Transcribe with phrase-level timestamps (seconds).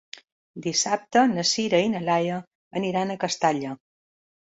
[0.67, 2.41] Dissabte na Sira i na Laia
[2.83, 3.81] aniran a Castalla.